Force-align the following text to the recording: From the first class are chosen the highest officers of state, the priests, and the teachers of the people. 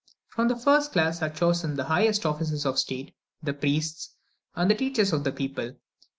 From 0.29 0.47
the 0.47 0.55
first 0.55 0.93
class 0.93 1.21
are 1.21 1.29
chosen 1.29 1.75
the 1.75 1.83
highest 1.83 2.25
officers 2.25 2.65
of 2.65 2.79
state, 2.79 3.13
the 3.43 3.53
priests, 3.53 4.15
and 4.55 4.67
the 4.67 4.73
teachers 4.73 5.13
of 5.13 5.23
the 5.23 5.31
people. 5.31 5.75